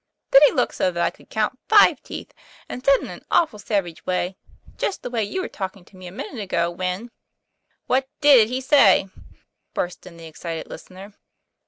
Then 0.31 0.41
he 0.45 0.51
looked 0.51 0.73
so 0.73 0.89
that 0.89 1.05
I 1.05 1.11
could 1.11 1.29
count 1.29 1.59
five 1.69 2.01
teeth, 2.01 2.33
and 2.67 2.83
said 2.83 3.01
in 3.01 3.07
an 3.07 3.21
awful 3.29 3.59
savage 3.59 4.03
way 4.03 4.35
just 4.79 5.03
the 5.03 5.11
way 5.11 5.23
you 5.23 5.43
were 5.43 5.47
talk 5.47 5.77
ing 5.77 5.85
to 5.85 5.95
me 5.95 6.07
a 6.07 6.11
minute 6.11 6.41
ago, 6.41 6.71
when 6.71 7.11
""What 7.85 8.09
did 8.19 8.47
he 8.49 8.61
say?' 8.61 9.09
burst 9.75 10.07
in 10.07 10.17
the 10.17 10.25
excited 10.25 10.67
listener. 10.71 11.13